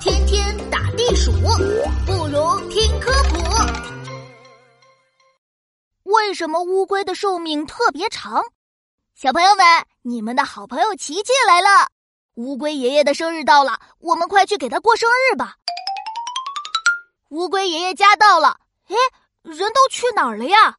[0.00, 1.30] 天天打地鼠，
[2.04, 3.36] 不如听科普。
[6.02, 8.42] 为什么乌龟的寿命特别长？
[9.14, 9.64] 小朋友们，
[10.02, 11.68] 你们的好朋友琪琪来了。
[12.34, 15.54] 乌龟爷爷的生日到了，我们快去给他过生日吧。
[17.30, 18.58] 乌龟爷爷家到了，
[18.88, 18.96] 哎，
[19.42, 20.76] 人都去哪儿了呀？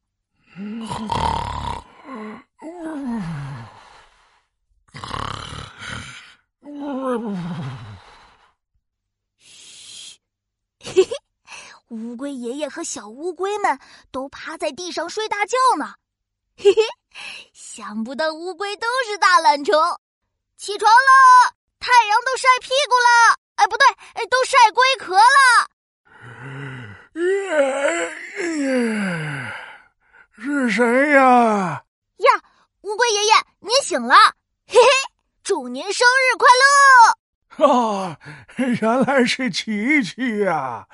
[9.38, 10.18] 嘘，
[10.80, 11.10] 嘿嘿，
[11.88, 13.78] 乌龟爷爷和小乌龟们
[14.10, 15.94] 都趴在地上睡大觉呢。
[16.56, 16.82] 嘿嘿，
[17.54, 19.74] 想不到乌龟都是大懒虫。
[20.56, 23.38] 起床了，太阳都晒屁股了。
[23.54, 25.68] 哎，不对，哎，都晒龟壳了。
[30.36, 31.82] 是谁呀？
[32.18, 32.42] 呀，
[32.82, 34.14] 乌龟爷爷，您醒了。
[34.66, 34.88] 嘿嘿，
[35.42, 37.17] 祝您生日快乐！
[37.58, 38.18] 啊，
[38.80, 40.86] 原来是琪琪呀！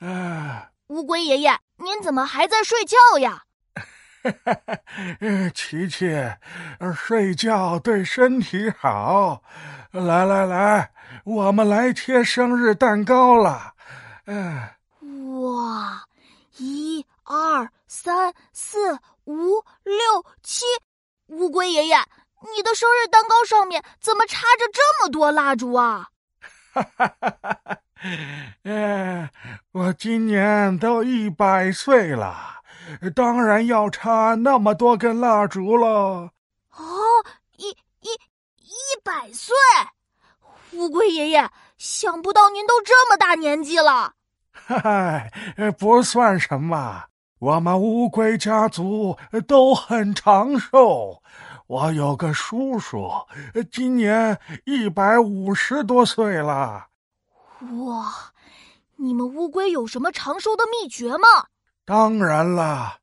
[0.00, 3.42] 啊，乌龟爷爷，您怎么还在睡觉呀？
[5.54, 6.10] 琪琪，
[6.94, 9.42] 睡觉对身体好。
[9.92, 10.90] 来来来，
[11.24, 13.74] 我们来切生日蛋糕了。
[14.26, 14.60] 嗯，
[15.40, 16.04] 哇，
[16.58, 20.64] 一二三四五六七，
[21.28, 21.96] 乌龟爷爷。
[22.56, 26.08] 你的生日蛋糕上面怎么插着这么多蜡烛啊？
[26.72, 27.78] 哈哈哈哈哈！
[28.64, 29.30] 哎，
[29.72, 32.62] 我今年都一百岁了，
[33.14, 36.30] 当然要插那么多根蜡烛喽。
[36.72, 36.96] 哦，
[37.56, 38.08] 一一
[38.62, 39.54] 一百岁，
[40.72, 44.14] 乌龟爷爷，想不到您都这么大年纪了。
[44.52, 45.30] 嗨，
[45.78, 47.04] 不算什么，
[47.38, 51.22] 我们乌龟家族都很长寿。
[51.66, 53.10] 我有个叔叔，
[53.72, 56.86] 今年一百五十多岁了。
[57.84, 58.32] 哇，
[58.96, 61.48] 你们乌龟有什么长寿的秘诀吗？
[61.84, 62.98] 当然了，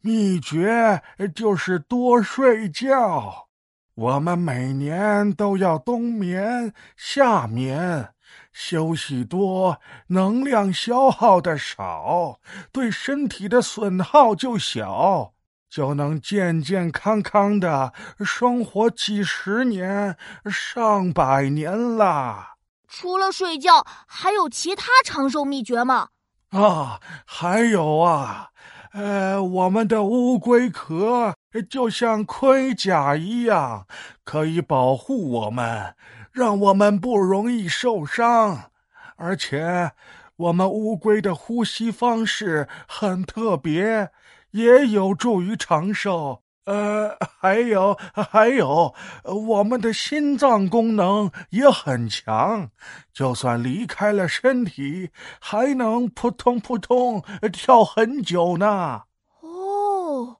[0.00, 1.02] 秘诀
[1.34, 3.46] 就是多睡觉。
[3.94, 8.14] 我们每年都要冬眠夏眠，
[8.52, 12.40] 休息多，能量消耗的少，
[12.72, 15.34] 对身体的损耗就小。
[15.68, 17.92] 就能健健康康的
[18.24, 20.16] 生活几十年、
[20.50, 22.54] 上百年啦。
[22.88, 26.08] 除了睡觉，还有其他长寿秘诀吗？
[26.50, 28.48] 啊，还有啊，
[28.92, 31.34] 呃，我们的乌龟壳
[31.68, 33.86] 就像盔甲一样，
[34.24, 35.94] 可以保护我们，
[36.32, 38.70] 让我们不容易受伤。
[39.16, 39.92] 而且，
[40.36, 44.10] 我们乌龟的呼吸方式很特别。
[44.50, 46.42] 也有助于长寿。
[46.64, 48.94] 呃，还有还有，
[49.24, 52.70] 我们的心脏功能也很强，
[53.10, 55.10] 就算离开了身体，
[55.40, 59.00] 还能扑通扑通跳很久呢。
[59.40, 60.36] 哦，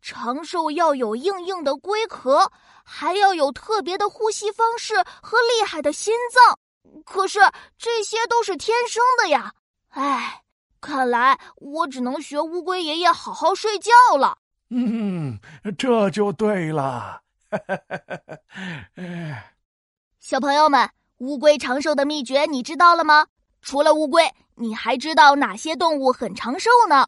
[0.00, 2.52] 长寿要有硬硬的龟壳，
[2.84, 6.56] 还要有特别的呼吸方式和厉害的心脏。
[7.04, 7.40] 可是
[7.76, 9.52] 这些都是天生的呀。
[9.88, 10.42] 唉。
[10.82, 14.38] 看来我只能学乌龟爷爷好好睡觉了。
[14.70, 15.38] 嗯，
[15.78, 17.22] 这就对了。
[20.18, 23.28] 小朋友们，乌龟长寿的秘诀你知道了吗？
[23.60, 27.06] 除了乌龟，你还知道哪些动物很长寿呢？